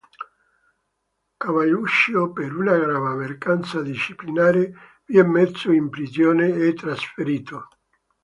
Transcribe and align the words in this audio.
Cavalluccio, 1.37 2.31
per 2.33 2.55
una 2.55 2.75
grave 2.75 2.97
mancanza 3.27 3.83
disciplinare, 3.83 4.73
vien 5.05 5.29
messo 5.29 5.71
in 5.71 5.91
prigione 5.91 6.47
e 6.53 6.73
trasferito. 6.73 7.67